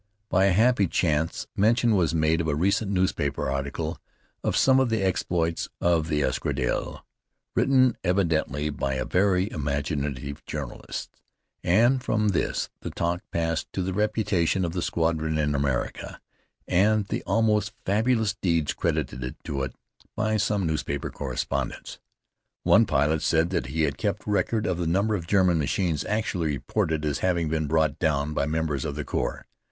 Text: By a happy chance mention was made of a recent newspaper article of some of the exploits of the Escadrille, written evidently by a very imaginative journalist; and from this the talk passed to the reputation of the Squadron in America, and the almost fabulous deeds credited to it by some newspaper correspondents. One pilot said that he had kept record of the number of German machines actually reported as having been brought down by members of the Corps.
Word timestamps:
By 0.31 0.45
a 0.45 0.51
happy 0.51 0.87
chance 0.87 1.45
mention 1.55 1.95
was 1.95 2.15
made 2.15 2.41
of 2.41 2.47
a 2.47 2.55
recent 2.55 2.89
newspaper 2.89 3.47
article 3.51 3.99
of 4.43 4.57
some 4.57 4.79
of 4.79 4.89
the 4.89 5.03
exploits 5.03 5.69
of 5.79 6.07
the 6.07 6.23
Escadrille, 6.23 7.05
written 7.55 7.95
evidently 8.03 8.71
by 8.71 8.95
a 8.95 9.05
very 9.05 9.51
imaginative 9.51 10.43
journalist; 10.47 11.17
and 11.63 12.01
from 12.03 12.29
this 12.29 12.67
the 12.81 12.89
talk 12.89 13.21
passed 13.31 13.71
to 13.73 13.83
the 13.83 13.93
reputation 13.93 14.65
of 14.65 14.73
the 14.73 14.81
Squadron 14.81 15.37
in 15.37 15.53
America, 15.53 16.19
and 16.67 17.05
the 17.09 17.21
almost 17.27 17.71
fabulous 17.85 18.33
deeds 18.33 18.73
credited 18.73 19.35
to 19.43 19.61
it 19.61 19.75
by 20.15 20.35
some 20.35 20.65
newspaper 20.65 21.11
correspondents. 21.11 21.99
One 22.63 22.87
pilot 22.87 23.21
said 23.21 23.51
that 23.51 23.67
he 23.67 23.83
had 23.83 23.99
kept 23.99 24.25
record 24.25 24.65
of 24.65 24.79
the 24.79 24.87
number 24.87 25.13
of 25.13 25.27
German 25.27 25.59
machines 25.59 26.03
actually 26.05 26.47
reported 26.47 27.05
as 27.05 27.19
having 27.19 27.49
been 27.49 27.67
brought 27.67 27.99
down 27.99 28.33
by 28.33 28.47
members 28.47 28.83
of 28.83 28.95
the 28.95 29.05
Corps. 29.05 29.45